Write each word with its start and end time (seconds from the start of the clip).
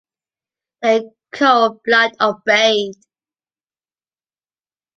Their 0.81 1.01
cold 1.31 1.81
blood 1.85 2.13
obeyed. 2.19 2.95